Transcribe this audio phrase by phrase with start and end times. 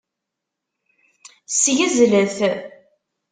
[1.51, 2.37] Ssgezlet.